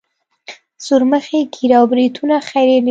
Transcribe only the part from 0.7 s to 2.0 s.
سورمخي ږيره او